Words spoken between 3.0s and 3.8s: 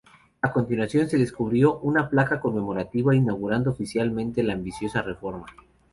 inaugurando